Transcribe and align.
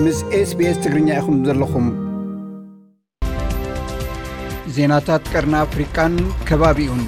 ምስ 0.00 0.18
ስbስ 0.50 0.76
ትግርኛ 0.82 1.08
ኢኹም 1.20 1.36
ዘለኹም? 1.46 1.86
ዜናታት 4.76 5.24
ቀርና 5.32 5.54
ኣፍሪቃን 5.66 6.14
ከባቢኡን። 6.48 7.02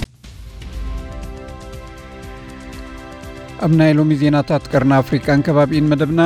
ኣብ 3.64 3.72
ናይ 3.80 3.92
ሎሚ 3.98 4.10
ዜናታት 4.22 4.64
ቀርና 4.72 4.92
ኣፍሪቃን 5.02 5.44
ከባቢኡን 5.46 5.88
መደብና 5.92 6.22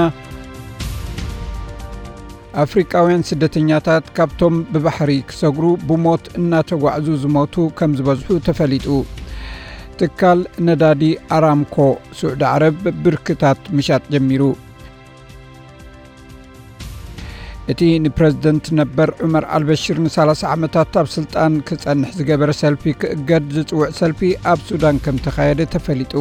ኣፍሪቃውያን 2.64 3.26
ስደተኛታት 3.30 4.06
ካብቶም 4.18 4.56
ብባሕሪ 4.74 5.12
ክሰጉሩ 5.30 5.66
ብሞት 5.88 6.24
እናተጓዕዙ 6.40 7.08
ዝሞቱ 7.24 7.68
ከም 7.80 7.92
ዝበዝሑ 7.98 8.38
ተፈሊጡ። 8.48 8.86
ትካል 10.00 10.40
ነዳዲ 10.68 11.02
ኣራምኮ 11.36 11.76
ስዑዲ 12.20 12.42
ዓረብ 12.54 12.80
ብርክታት 13.04 13.62
ምሻጥ 13.76 14.04
ጀሚሩ 14.14 14.42
እቲ 17.72 17.82
ንፕረዚደንት 18.04 18.66
ነበር 18.78 19.08
ዑመር 19.24 19.44
ኣልበሽር 19.56 19.96
ን30 20.04 20.44
ዓመታት 20.52 20.94
ኣብ 21.00 21.08
ስልጣን 21.14 21.54
ክጸንሕ 21.68 22.10
ዝገበረ 22.18 22.50
ሰልፊ 22.60 22.92
ክእገድ 23.00 23.44
ዝጽውዕ 23.56 23.88
ሰልፊ 23.98 24.30
ኣብ 24.52 24.60
ሱዳን 24.68 25.00
ከም 25.06 25.16
ተኻየደ 25.26 25.66
ተፈሊጡ። 25.74 26.14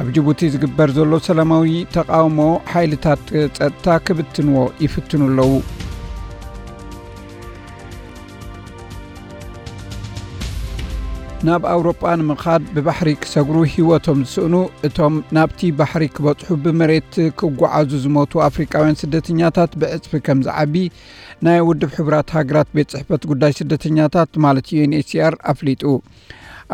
ኣብ 0.00 0.08
ጅቡቲ 0.16 0.50
ዝግበር 0.54 0.90
ዘሎ 0.98 1.18
ሰላማዊ 1.28 1.72
ተቃውሞ 1.96 2.38
ሓይልታት 2.74 3.24
ጸጥታ 3.56 3.96
ክብትንዎ 4.06 4.62
ይፍትኑ 4.84 5.22
ኣለዉ 5.30 5.50
ናብ 11.48 11.62
ኣውሮጳ 11.72 12.02
ንምኻድ 12.20 12.62
ብባሕሪ 12.76 13.10
ክሰጉሩ 13.20 13.58
ህይወቶም 13.74 14.18
ዝስእኑ 14.30 14.54
እቶም 14.86 15.14
ናብቲ 15.36 15.70
ባሕሪ 15.78 16.04
ክበጽሑ 16.16 16.56
ብመሬት 16.64 17.12
ክጓዓዙ 17.40 17.90
ዝሞቱ 18.02 18.42
ኣፍሪቃውያን 18.46 18.98
ስደተኛታት 19.02 19.72
ብዕጽፊ 19.82 20.20
ከም 20.26 20.40
ዝዓቢ 20.46 20.74
ናይ 21.48 21.58
ውድብ 21.68 21.92
ሕቡራት 21.98 22.34
ሃገራት 22.36 22.68
ቤት 22.78 22.90
ጽሕፈት 22.94 23.22
ጉዳይ 23.30 23.54
ስደተኛታት 23.60 24.30
ማለት 24.46 24.68
UNHCR 24.80 25.36
ኣፍሊጡ። 25.52 25.84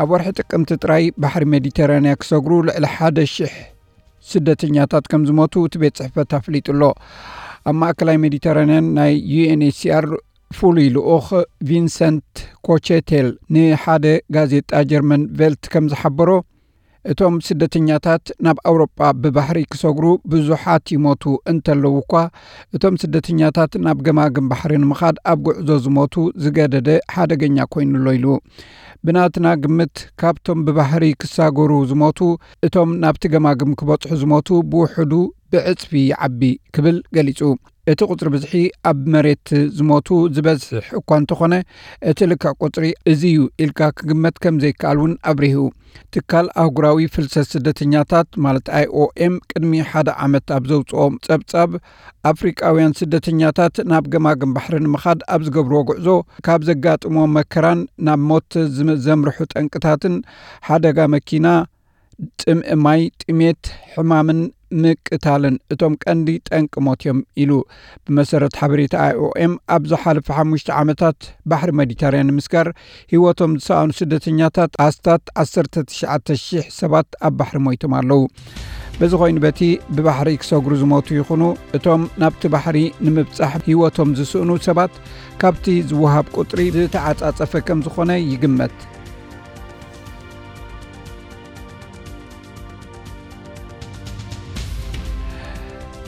ኣብ 0.03 0.11
ወርሒ 0.13 0.35
ጥቅምቲ 0.39 0.79
ጥራይ 0.83 1.05
ባሕሪ 1.23 1.45
ሜዲተራንያ 1.53 2.15
ክሰጉሩ 2.23 2.59
ልዕሊ 2.69 2.91
ሓደ 2.97 3.19
ሽሕ 3.35 3.55
ስደተኛታት 4.33 5.07
ከም 5.13 5.23
ዝሞቱ 5.29 5.65
እቲ 5.67 5.75
ቤት 5.83 5.95
ጽሕፈት 6.01 6.31
ኣፍሊጡ 6.41 6.67
ኣሎ 6.77 6.83
ኣብ 7.69 7.77
ማእከላይ 7.83 8.19
ሜዲተራንያን 8.25 8.89
ናይ 8.99 9.13
UNHCR 9.35 10.05
ፍሉይ 10.57 10.87
ልኡኽ 10.95 11.27
ቪንሰንት 11.69 12.33
ኮቸቴል 12.67 13.27
ንሓደ 13.53 14.05
ጋዜጣ 14.35 14.71
ጀርመን 14.91 15.23
Welt 15.39 15.65
ከም 15.73 15.87
ዝሓበሮ 15.93 16.29
እቶም 17.05 17.35
ስደተኛታት 17.47 18.23
ናብ 18.45 18.57
ኣውሮጳ 18.69 18.99
ብባሕሪ 19.23 19.59
ክሰጉሩ 19.73 20.05
ብዙሓት 20.31 20.85
ይሞቱ 20.95 21.23
እንተለዉ 21.51 21.93
እኳ 22.01 22.13
እቶም 22.75 22.95
ስደተኛታት 23.03 23.73
ናብ 23.85 23.99
ገማግም 24.07 24.49
ባሕሪ 24.51 24.73
ንምኻድ 24.83 25.17
ኣብ 25.31 25.39
ጉዕዞ 25.45 25.77
ዝሞቱ 25.85 26.15
ዝገደደ 26.45 26.89
ሓደገኛ 27.15 27.67
ኮይኑሎ 27.75 28.07
ኢሉ። 28.17 28.25
ብናትና 29.07 29.47
ግምት 29.63 29.95
ካብቶም 30.21 30.59
ብባሕሪ 30.67 31.05
ክሳገሩ 31.21 31.71
ዝሞቱ 31.91 32.19
እቶም 32.67 32.91
ናብቲ 33.03 33.23
ገማግም 33.35 33.73
ክበጽሑ 33.81 34.11
ዝሞቱ 34.23 34.49
ብውሕዱ 34.71 35.13
ብዕጽፊ 35.53 35.91
ይዓቢ 36.11 36.41
ክብል 36.75 36.97
ገሊጹ 37.17 37.41
እቲ 37.91 37.99
ቁፅሪ 38.11 38.29
ብዝሒ 38.33 38.61
ኣብ 38.89 39.01
መሬት 39.13 39.47
ዝሞቱ 39.77 40.07
ዝበዝሕ 40.35 40.85
እኳ 40.99 41.09
እንተኾነ 41.21 41.53
እቲ 42.11 42.19
ልክዕ 42.31 42.51
ቁፅሪ 42.63 42.85
እዚ 43.11 43.21
እዩ 43.33 43.41
ኢልካ 43.63 43.89
ክግመት 43.97 44.35
ከም 44.43 44.55
ዘይከኣል 44.63 44.97
እውን 45.01 45.13
ኣብሪሁ 45.31 45.61
ትካል 46.15 46.47
ኣህጉራዊ 46.61 47.05
ፍልሰት 47.13 47.47
ስደተኛታት 47.53 48.29
ማለት 48.45 48.67
ኣይኦኤም 48.79 49.35
ቅድሚ 49.51 49.71
ሓደ 49.91 50.09
ዓመት 50.25 50.45
ኣብ 50.55 50.65
ዘውፅኦም 50.71 51.15
ጸብጻብ 51.27 51.71
ኣፍሪቃውያን 52.31 52.97
ስደተኛታት 52.99 53.75
ናብ 53.91 54.05
ገማግም 54.15 54.53
ባሕሪ 54.57 54.81
ንምኻድ 54.85 55.21
ኣብ 55.35 55.47
ዝገብርዎ 55.47 55.81
ጉዕዞ 55.91 56.09
ካብ 56.47 56.67
ዘጋጥሞ 56.69 57.25
መከራን 57.37 57.81
ናብ 58.07 58.21
ሞት 58.31 58.51
ዘምርሑ 59.07 59.47
ጠንቅታትን 59.55 60.17
ሓደጋ 60.69 61.07
መኪና 61.15 61.47
ጥምኢ 62.41 62.75
ማይ 62.85 63.01
ጥሜት 63.23 63.63
ሕማምን 63.95 64.39
ምቅታልን 64.83 65.55
እቶም 65.73 65.93
ቀንዲ 66.03 66.29
ጠንቂ 66.49 66.73
ሞት 66.87 67.01
እዮም 67.05 67.19
ኢሉ 67.43 67.51
ብመሰረት 68.05 68.55
ሓበሬታ 68.61 68.95
IOM 69.05 69.53
ኣብ 69.75 69.83
ዝሓለፈ 69.91 70.27
ሓሙሽተ 70.37 70.69
ዓመታት 70.81 71.19
ባሕሪ 71.51 71.71
ሜዲተርያን 71.79 72.29
ንምስጋር 72.31 72.69
ሂወቶም 73.13 73.53
ዝሰኣኑ 73.59 73.91
ስደተኛታት 73.99 74.73
ኣስታት 74.87 75.23
19000 75.45 76.73
ሰባት 76.81 77.09
ኣብ 77.29 77.35
ባሕሪ 77.41 77.61
ሞይቶም 77.67 77.95
ኣለዉ። 77.99 78.23
በዚ 78.99 79.13
ኮይኑ 79.21 79.37
በቲ 79.43 79.61
ብባሕሪ 79.95 80.29
ክሰጉሩ 80.41 80.73
ዝሞቱ 80.81 81.07
ይኹኑ 81.17 81.43
እቶም 81.77 82.03
ናብቲ 82.21 82.49
ባሕሪ 82.53 82.77
ንምብጻሕ 83.05 83.51
ሂወቶም 83.67 84.11
ዝስእኑ 84.19 84.51
ሰባት 84.67 84.93
ካብቲ 85.41 85.75
ዝውሃብ 85.89 86.27
ቁጥሪ 86.37 86.61
ዝተዓጻጸፈ 86.77 87.61
ከም 87.67 87.81
ዝኾነ 87.87 88.11
ይግመት 88.31 88.77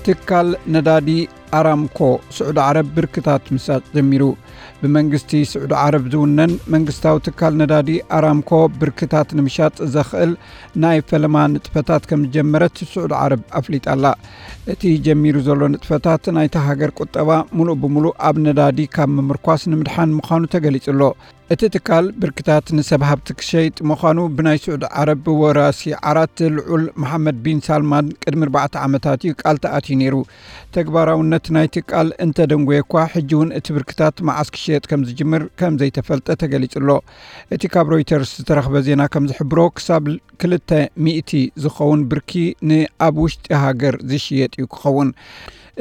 ትካል 0.09 0.47
ነዳዲ 0.73 1.09
ኣራምኮ 1.57 1.99
ስዑዲ 2.35 2.57
ዓረብ 2.67 2.87
ብርክታት 2.95 3.43
ምሻጥ 3.55 3.81
ጀሚሩ። 3.95 4.23
ብመንግስቲ 4.81 5.31
ስዑዲ 5.51 5.73
ዓረብ 5.83 6.05
ዝውነን 6.13 6.51
መንግስታዊ 6.73 7.15
ትካል 7.27 7.53
ነዳዲ 7.61 7.89
ኣራምኮ 8.17 8.51
ብርክታት 8.81 9.29
ንምሻጥ 9.37 9.75
ዘኽእል 9.95 10.31
ናይ 10.83 10.99
ፈለማ 11.09 11.45
ንጥፈታት 11.53 12.05
ከም 12.11 12.21
ዝጀመረት 12.27 12.77
ስዑዲ 12.93 13.13
ዓረብ 13.21 13.43
ኣፍሊጣላ 13.59 14.05
እቲ 14.73 14.93
ጀሚሩ 15.07 15.37
ዘሎ 15.47 15.61
ንጥፈታት 15.73 16.31
ናይቲ 16.37 16.63
ሃገር 16.67 16.93
ቁጠባ 16.99 17.29
ሙሉእ 17.59 17.79
ብምሉእ 17.83 18.17
ኣብ 18.29 18.39
ነዳዲ 18.47 18.87
ካብ 18.95 19.11
ምምርኳስ 19.17 19.63
ንምድሓን 19.73 20.15
ምዃኑ 20.19 20.43
ተገሊጹ 20.55 20.87
ኣሎ 20.95 21.03
እቲ 21.53 21.61
ትካል 21.73 22.05
ብርክታት 22.21 22.65
ንሰብ 22.77 23.01
ሃብቲ 23.09 23.27
ክሸይጥ 23.37 23.77
ምዃኑ 23.89 24.17
ብናይ 24.37 24.57
ስዑድ 24.63 24.83
ዓረብ 24.99 25.23
ወራሲ 25.41 25.81
ዓራት 26.09 26.37
ልዑል 26.55 26.83
መሓመድ 27.01 27.37
ቢን 27.45 27.59
ሳልማን 27.67 28.11
ቅድሚ 28.23 28.41
4ርባዕተ 28.43 28.75
ዓመታት 28.87 29.23
እዩ 29.25 29.31
ቃል 29.41 29.57
ተኣትዩ 29.63 29.95
ነይሩ። 30.01 30.15
ተግባራውነት 30.75 31.45
ናይቲ 31.55 31.83
ቃል 31.91 32.09
እንተደንጎየ 32.25 32.83
እኳ 32.85 33.05
ሕጂ 33.13 33.29
እውን 33.37 33.49
እቲ 33.59 33.67
ብርክታት 33.77 34.21
መዓስ 34.29 34.51
ክሸየጥ 34.55 34.83
ከም 34.91 35.05
ዝጅምር 35.09 35.45
ከም 35.61 35.79
ዘይተፈልጠ 35.81 36.27
ተገሊጹ 36.43 36.75
ኣሎ 36.81 36.89
እቲ 37.57 37.71
ካብ 37.75 37.89
ሮይተርስ 37.95 38.33
ዝተረኽበ 38.41 38.83
ዜና 38.89 39.07
ከም 39.15 39.25
ዝሕብሮ 39.31 39.61
ክሳብ 39.79 40.05
2ልተ00 40.45 41.33
ዝኸውን 41.65 42.03
ብርኪ 42.11 42.33
ንኣብ 42.71 43.15
ውሽጢ 43.25 43.47
ሃገር 43.65 43.97
ዝሽየጥ 44.11 44.53
እዩ 44.59 44.67
ክኸውን። 44.75 45.11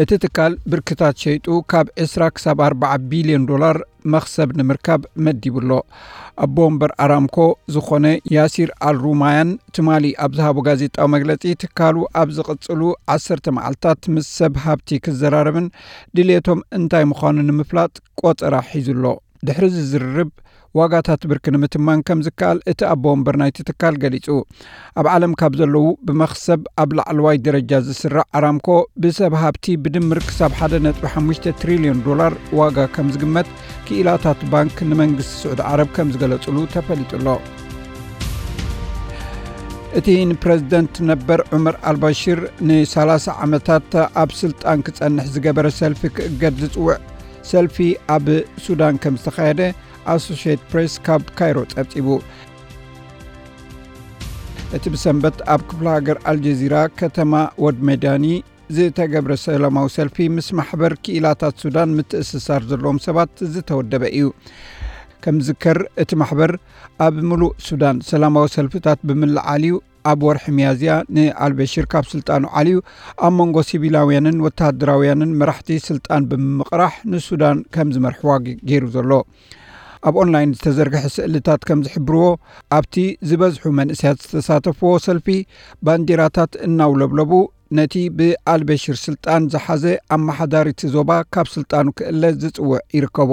እቲ 0.03 0.11
ትካል 0.23 0.53
ብርክታት 0.73 1.15
ሸይጡ 1.23 1.47
ካብ 1.71 1.87
20 2.03 2.27
ክሳብ 2.35 2.59
4 2.65 3.07
ቢልዮን 3.13 3.47
ዶላር 3.53 3.77
መኽሰብ 4.15 4.49
ንምርካብ 4.59 5.03
መዲቡሎ 5.27 5.71
ኣቦ 6.45 6.57
እምበር 6.71 6.93
ኣራምኮ 7.05 7.37
ዝኾነ 7.75 8.07
ያሲር 8.37 8.71
ኣልሩማያን 8.89 9.51
ትማሊ 9.77 10.05
ኣብ 10.25 10.33
ዝሃቦ 10.39 10.59
ጋዜጣዊ 10.69 11.09
መግለጺ 11.15 11.43
ትካሉ 11.63 11.97
ኣብ 12.23 12.29
ዝቕጽሉ 12.37 12.83
1ሰተ 13.15 13.55
መዓልትታት 13.59 14.11
ምስ 14.17 14.29
ሰብ 14.41 14.61
ሃብቲ 14.67 14.99
ክዘራረብን 15.07 15.67
ድልቶም 16.19 16.61
እንታይ 16.79 17.07
ምዃኑ 17.13 17.47
ንምፍላጥ 17.49 17.95
ቈፀራ 18.23 18.55
ሒዙሎ 18.73 19.07
ድሕሪ 19.47 19.67
ዝዝርርብ 19.77 20.31
ዋጋታት 20.79 21.23
ብርኪ 21.31 21.45
ንምትማን 21.55 22.01
ከም 22.07 22.19
ዝከኣል 22.27 22.59
እቲ 22.71 22.81
ኣቦ 22.93 23.05
ወንበር 23.13 23.37
ናይቲ 23.41 23.65
ትካል 23.69 23.95
ገሊጹ። 24.03 24.27
ኣብ 25.01 25.07
ዓለም 25.13 25.33
ካብ 25.41 25.53
ዘለዉ 25.61 25.85
ብመኽሰብ 26.07 26.61
ኣብ 26.83 26.91
ላዕለዋይ 26.99 27.39
ደረጃ 27.47 27.81
ዝስራዕ 27.87 28.27
ኣራምኮ 28.39 28.69
ብሰብ 29.03 29.35
ሃብቲ 29.43 29.77
ብድምር 29.85 30.21
ክሳብ 30.29 30.53
1.5 30.69 31.49
ትሪልዮን 31.63 32.03
ዶላር 32.09 32.35
ዋጋ 32.61 32.87
ከም 32.97 33.11
ዝግመት 33.17 33.51
ክኢላታት 33.89 34.43
ባንክ 34.55 34.77
ንመንግስቲ 34.91 35.35
ስዑድ 35.43 35.63
ዓረብ 35.71 35.91
ከም 35.99 36.11
ዝገለጹሉ 36.15 36.67
ተፈሊጡሎ 36.77 37.27
እቲ 39.99 40.09
ንፕረዚደንት 40.31 40.97
ነበር 41.11 41.41
ዑመር 41.57 41.77
ኣልባሽር 41.91 42.41
ን30 42.71 43.37
ዓመታት 43.45 43.95
ኣብ 44.23 44.33
ስልጣን 44.41 44.83
ክጸንሕ 44.89 45.29
ዝገበረ 45.37 45.69
ሰልፊ 45.79 46.11
ክእገድ 46.17 46.57
ዝጽውዕ 46.65 46.99
ሰልፊ 47.51 47.77
ኣብ 48.17 48.27
ሱዳን 48.67 48.97
ከም 49.05 49.17
ዝተኻየደ 49.23 49.63
ኣሶሽት 50.15 50.61
ፕሬስ 50.71 50.95
ካብ 51.07 51.23
ካይሮ 51.39 51.59
ጸብጺቡ 51.73 52.09
እቲ 54.77 54.85
ብሰንበት 54.95 55.37
ኣብ 55.55 55.61
ክፍሊ 55.69 55.87
ሃገር 55.97 56.19
ኣልጀዚራ 56.31 56.77
ከተማ 57.01 57.35
ወድ 57.65 57.79
ሜዳኒ 57.89 58.25
ዝተገብረ 58.77 59.35
ሰላማዊ 59.45 59.87
ሰልፊ 59.97 60.27
ምስ 60.37 60.49
ማሕበር 60.59 60.93
ክኢላታት 61.05 61.55
ሱዳን 61.63 61.95
ምትእስሳር 61.99 62.63
ዘለዎም 62.71 62.99
ሰባት 63.07 63.33
ዝተወደበ 63.53 64.03
እዩ። 64.19 64.27
ከም 65.25 65.37
ዝከር 65.47 65.79
እቲ 66.03 66.11
ማሕበር 66.23 66.53
ኣብ 67.07 67.17
ምሉእ 67.31 67.55
ሱዳን 67.69 67.97
ሰላማዊ 68.11 68.47
ሰልፍታት 68.57 69.01
ብምልዓልዩ 69.11 69.75
ኣብ 70.11 70.21
ወርሒ 70.29 70.45
መያዝያ 70.59 70.93
ንኣልበሽር 71.17 71.87
ካብ 71.93 72.05
ስልጣኑ 72.13 72.45
ዓልዩ 72.61 72.79
ኣብ 73.27 73.35
መንጎ 73.39 73.65
ሲቪላውያንን 73.71 74.43
ወተሃደራውያንን 74.47 75.37
መራሕቲ 75.41 75.79
ስልጣን 75.89 76.29
ብምቕራሕ 76.33 76.95
ንሱዳን 77.15 77.61
ከም 77.77 77.91
ዝመርሕዋ 77.97 78.35
ገይሩ 78.71 78.85
ዘሎ። 78.97 79.13
ኣብ 80.09 80.17
ኦንላይን 80.23 80.51
ዝተዘርግሐ 80.57 81.05
ስእልታት 81.15 81.63
ከም 81.69 81.81
ዝሕብርዎ 81.87 82.25
ኣብቲ 82.77 82.97
ዝበዝሑ 83.29 83.71
መንእስያት 83.79 84.19
ዝተሳተፍዎ 84.25 84.91
ሰልፊ 85.07 85.29
ባንዴራታት 85.87 86.53
እናውለብለቡ 86.67 87.33
ነቲ 87.79 87.95
ብኣልበሽር 88.19 88.97
ስልጣን 89.07 89.43
ዝሓዘ 89.53 89.85
ኣመሓዳሪቲ 90.17 90.81
ዞባ 90.95 91.11
ካብ 91.35 91.49
ስልጣኑ 91.55 91.89
ክእለ 91.99 92.23
ዝፅውዕ 92.43 92.79
ይርከቦ 92.97 93.33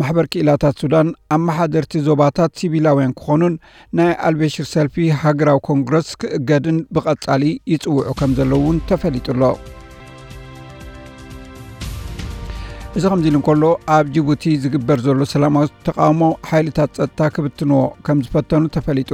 ማሕበር 0.00 0.26
ክኢላታት 0.32 0.74
ሱዳን 0.82 1.08
ኣመሓደርቲ 1.34 2.00
ዞባታት 2.06 2.50
ሲቪላውያን 2.60 3.14
ክኾኑን 3.18 3.54
ናይ 3.98 4.10
ኣልበሽር 4.28 4.66
ሰልፊ 4.72 5.06
ሃገራዊ 5.22 5.58
ኮንግረስ 5.68 6.08
ክእገድን 6.22 6.78
ብቐጻሊ 6.96 7.44
ይጽውዑ 7.72 8.12
ከም 8.18 8.32
ዘለዉ 8.38 8.60
እውን 8.64 8.78
ተፈሊጡሎ 8.90 9.42
እዚ 12.98 13.04
ከምዚ 13.12 13.26
ኢሉ 13.30 13.36
እንከሎ 13.40 13.64
ኣብ 13.94 14.06
ጅቡቲ 14.16 14.44
ዝግበር 14.64 14.98
ዘሎ 15.06 15.24
ሰላማዊ 15.32 15.66
ተቃውሞ 15.86 16.28
ሓይልታት 16.50 16.92
ፀጥታ 17.00 17.30
ክብትንዎ 17.36 17.80
ከም 18.08 18.20
ዝፈተኑ 18.26 18.62
ተፈሊጡ 18.76 19.12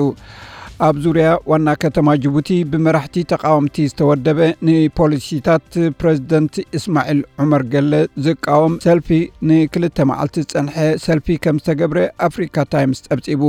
ኣብ 0.87 0.97
ዙርያ 1.03 1.27
ዋና 1.51 1.73
ከተማ 1.83 2.13
ጅቡቲ 2.23 2.49
ብመራሕቲ 2.71 3.23
ተቃወምቲ 3.33 3.85
ዝተወደበ 3.91 4.39
ንፖሊሲታት 4.67 5.69
ፕረዚደንት 6.01 6.55
እስማዒል 6.79 7.21
ዑመር 7.43 7.63
ገለ 7.73 7.93
ዝቃወም 8.25 8.75
ሰልፊ 8.87 9.09
ንክልተ 9.49 10.07
መዓልቲ 10.11 10.45
ዝፀንሐ 10.45 10.87
ሰልፊ 11.05 11.37
ከም 11.45 11.61
ዝተገብረ 11.63 12.01
ኣፍሪካ 12.29 12.65
ታይምስ 12.73 13.03
ፀብፂቡ 13.09 13.43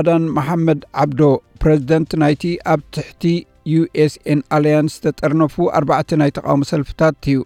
ኣዳን 0.00 0.26
መሓመድ 0.36 0.82
ዓብዶ 1.04 1.22
ፕረዚደንት 1.64 2.12
ናይቲ 2.24 2.44
ኣብ 2.74 2.82
ትሕቲ 2.96 3.24
USN 3.74 4.42
Alliance 4.58 4.96
ዝተጠርነፉ 4.98 5.66
ኣርባዕተ 5.80 6.20
ናይ 6.22 6.32
ተቃውሞ 6.38 6.70
ሰልፍታት 6.72 7.18
እዩ 7.32 7.40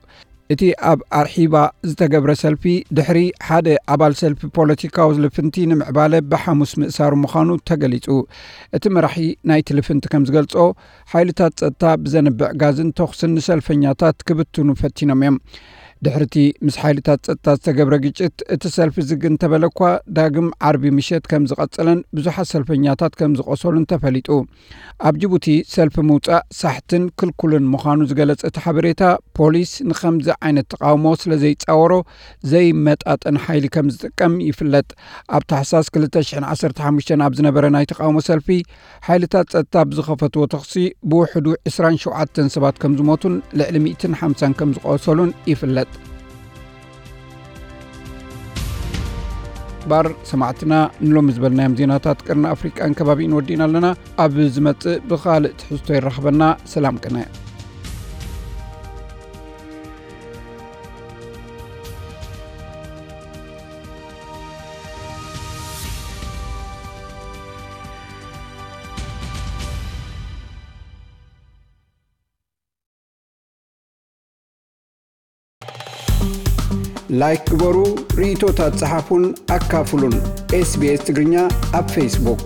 እቲ 0.52 0.62
ኣብ 0.90 1.00
ኣርሒባ 1.18 1.54
ዝተገብረ 1.88 2.30
ሰልፊ 2.42 2.62
ድሕሪ 2.96 3.18
ሓደ 3.48 3.66
ኣባል 3.94 4.14
ሰልፊ 4.20 4.40
ፖለቲካዊ 4.56 5.18
ልፍንቲ 5.24 5.66
ንምዕባለ 5.72 6.12
ብሓሙስ 6.30 6.72
ምእሳሩ 6.80 7.12
ምዃኑ 7.24 7.50
ተገሊጹ። 7.70 8.06
እቲ 8.76 8.84
መራሒ 8.96 9.26
ናይቲ 9.50 9.76
ልፍንቲ 9.78 10.04
ከም 10.14 10.24
ዝገልጾ 10.30 10.54
ሓይልታት 11.12 11.54
ፀጥታ 11.64 11.92
ብዘንብዕ 12.04 12.50
ጋዝን 12.62 12.90
ተኽስን 13.00 13.32
ንሰልፈኛታት 13.38 14.18
ክብትኑ 14.30 14.68
ፈቲኖም 14.82 15.22
እዮም 15.24 15.36
ድሕርቲ 16.06 16.34
ምስ 16.66 16.76
ሓይልታት 16.82 17.20
ፀጥታ 17.28 17.54
ዝተገብረ 17.56 17.94
ግጭት። 18.04 18.36
እቲ 18.54 18.62
ሰልፊ 18.76 19.02
ዝግ 19.08 19.22
እንተበለ 19.30 19.64
እኳ 19.70 19.80
ዳግም 20.16 20.46
ዓርቢ 20.68 20.92
ምሸት 20.98 21.24
ከም 21.30 21.42
ዝቐጽለን 21.50 21.98
ብዙሓት 22.16 22.48
ሰልፈኛታት 22.52 23.12
ከም 23.20 23.32
ዝቆሰሉን 23.38 23.84
ተፈሊጡ። 23.90 24.28
ኣብ 25.08 25.14
ጅቡቲ 25.22 25.46
ሰልፊ 25.74 25.96
ምውፃእ 26.10 26.40
ሳሕትን 26.60 27.04
ክልኩልን 27.20 27.66
ምዃኑ 27.72 28.06
ዝገለጸ 28.12 28.40
እቲ 28.50 28.62
ሓበሬታ 28.66 29.02
ፖሊስ 29.40 29.72
ንከምዚ 29.90 30.28
ዓይነት 30.46 30.68
ተቃውሞ 30.74 31.12
ስለ 31.24 31.38
ዘይፃወሮ 31.42 31.92
ዘይመጣጠን 32.52 33.38
ሓይሊ 33.44 33.66
ከም 33.76 33.90
ዝጥቀም 33.96 34.34
ይፍለጥ። 34.48 34.88
ኣብ 35.36 35.44
ታሕሳስ 35.52 35.86
215 35.98 37.14
ኣብ 37.28 37.32
ዝነበረ 37.40 37.64
ናይ 37.76 37.86
ተቃውሞ 37.92 38.18
ሰልፊ 38.30 38.48
ሓይልታት 39.10 39.48
ፀጥታ 39.56 39.84
ብዝኸፈትዎ 39.92 40.44
ተኽሲ 40.56 40.74
ብውሕዱ 41.10 41.46
27 41.74 42.42
ሰባት 42.56 42.76
ከም 42.84 42.94
ዝሞቱን 43.00 43.36
ልዕሊ 43.60 43.76
150 43.86 44.52
ከም 44.60 44.72
ዝቆሰሉን 44.78 45.32
ይፍለጥ 45.52 45.89
ባር 49.90 50.06
ሰማዕትና 50.30 50.74
ንሎሚ 51.06 51.28
ዝበልናዮም 51.36 51.76
ዜናታት 51.80 52.24
ቅርና 52.26 52.46
ኣፍሪቃን 52.54 52.96
ከባቢን 53.00 53.36
ወዲና 53.38 53.62
ኣለና 53.68 53.86
ኣብ 54.24 54.36
ዝመፅእ 54.56 54.98
ብካልእ 55.10 55.54
ትሕዝቶ 55.60 55.88
ይራኸበና። 55.98 56.42
ሰላም 56.74 56.98
ቅነ 57.04 57.16
ላይክ 77.18 77.40
ግበሩ 77.50 77.76
ርእቶታት 78.18 78.74
ፀሓፉን 78.80 79.24
ኣካፍሉን 79.54 80.16
ኤስቢስ 80.58 81.00
ትግርኛ 81.06 81.34
ኣብ 81.78 81.86
ፌስቡክ 81.94 82.42